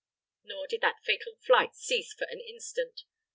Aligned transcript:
Nor 0.43 0.65
did 0.65 0.81
that 0.81 1.03
fatal 1.03 1.35
flight 1.35 1.75
cease 1.75 2.11
for 2.11 2.25
an 2.31 2.39
instant. 2.39 3.03